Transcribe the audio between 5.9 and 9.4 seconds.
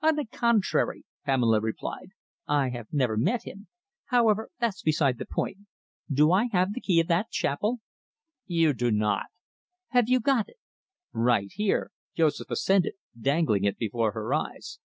Do I have the key of that chapel?" "You do not."